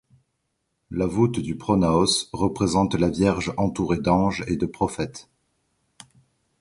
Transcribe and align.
La 0.89 1.05
voûte 1.05 1.39
du 1.39 1.57
pronaos 1.57 2.31
représente 2.33 2.95
la 2.95 3.11
vierge 3.11 3.53
entourée 3.57 3.99
d'anges 3.99 4.43
et 4.47 4.55
de 4.57 4.65
prophètes. 4.65 5.29